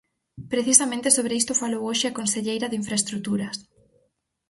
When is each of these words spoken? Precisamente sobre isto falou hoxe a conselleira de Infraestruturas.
Precisamente 0.51 1.15
sobre 1.17 1.33
isto 1.41 1.59
falou 1.61 1.83
hoxe 1.89 2.05
a 2.07 2.15
conselleira 2.19 2.69
de 2.69 2.79
Infraestruturas. 2.81 3.55